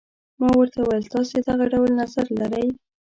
ما 0.39 0.49
ورته 0.59 0.77
وویل 0.81 1.05
تاسي 1.13 1.37
دغه 1.47 1.65
ډول 1.73 1.89
نظر 2.01 2.25
لرئ. 2.39 2.67